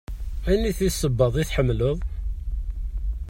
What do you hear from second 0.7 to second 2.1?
sebbaḍ i tḥemmleḍ?